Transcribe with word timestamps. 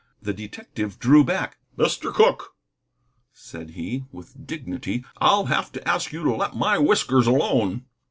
The 0.19 0.33
detective 0.33 0.97
drew 0.97 1.23
back. 1.23 1.59
"Mr. 1.77 2.11
Cooke," 2.11 2.55
said 3.33 3.69
he, 3.77 4.05
with 4.11 4.47
dignity, 4.47 5.05
"I'll 5.17 5.45
have 5.45 5.71
to 5.73 5.87
ask 5.87 6.11
you 6.11 6.23
to 6.23 6.33
let 6.35 6.55
my 6.55 6.79
whiskers 6.79 7.27
alone." 7.27 7.85